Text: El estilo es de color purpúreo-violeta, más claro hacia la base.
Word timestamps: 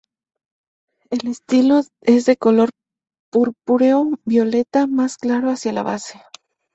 El 1.11 1.27
estilo 1.27 1.81
es 2.01 2.25
de 2.25 2.35
color 2.35 2.71
purpúreo-violeta, 3.31 4.87
más 4.87 5.15
claro 5.19 5.51
hacia 5.51 5.73
la 5.73 5.83
base. 5.83 6.19